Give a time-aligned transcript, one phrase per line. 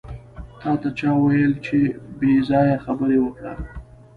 [0.59, 1.77] تاته چا وېل چې
[2.17, 3.53] پې ځایه خبرې وکړه.